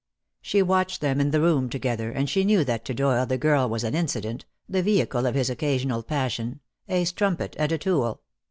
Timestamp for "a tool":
7.71-8.21